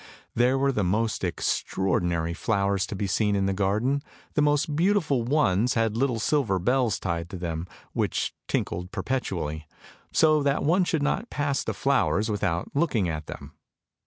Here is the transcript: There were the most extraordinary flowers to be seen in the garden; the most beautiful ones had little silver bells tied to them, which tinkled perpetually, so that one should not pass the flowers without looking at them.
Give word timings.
There 0.33 0.57
were 0.57 0.71
the 0.71 0.83
most 0.83 1.23
extraordinary 1.23 2.33
flowers 2.33 2.87
to 2.87 2.95
be 2.95 3.05
seen 3.05 3.35
in 3.35 3.45
the 3.45 3.53
garden; 3.53 4.01
the 4.33 4.41
most 4.41 4.75
beautiful 4.75 5.21
ones 5.23 5.75
had 5.75 5.95
little 5.95 6.17
silver 6.17 6.57
bells 6.57 6.97
tied 6.99 7.29
to 7.29 7.37
them, 7.37 7.67
which 7.93 8.33
tinkled 8.47 8.89
perpetually, 8.89 9.67
so 10.11 10.41
that 10.41 10.63
one 10.63 10.85
should 10.85 11.03
not 11.03 11.29
pass 11.29 11.63
the 11.63 11.75
flowers 11.75 12.31
without 12.31 12.71
looking 12.73 13.09
at 13.09 13.27
them. 13.27 13.53